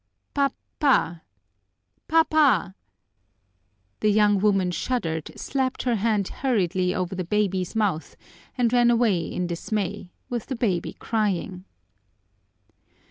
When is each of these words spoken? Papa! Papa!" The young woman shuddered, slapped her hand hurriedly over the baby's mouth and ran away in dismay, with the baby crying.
Papa! 0.33 1.21
Papa!" 2.07 2.73
The 3.99 4.09
young 4.09 4.39
woman 4.39 4.71
shuddered, 4.71 5.29
slapped 5.39 5.83
her 5.83 5.93
hand 5.97 6.27
hurriedly 6.29 6.95
over 6.95 7.13
the 7.13 7.23
baby's 7.23 7.75
mouth 7.75 8.15
and 8.57 8.73
ran 8.73 8.89
away 8.89 9.19
in 9.31 9.45
dismay, 9.45 10.09
with 10.27 10.47
the 10.47 10.55
baby 10.55 10.93
crying. 10.93 11.65